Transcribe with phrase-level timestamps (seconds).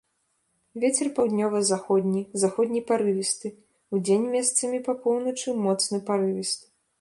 [0.83, 3.47] Вецер паўднёва-заходні, заходні парывісты,
[3.99, 6.65] удзень месцамі па поўначы моцны парывісты.